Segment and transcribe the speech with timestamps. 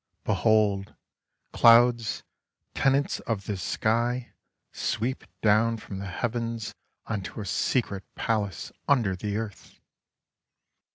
[0.23, 0.95] Behold,
[1.53, 2.23] clouds,
[2.73, 4.33] tenants of the sky,
[4.71, 6.73] sweep down from the Heavens
[7.05, 9.79] unto a secret palace under the Earth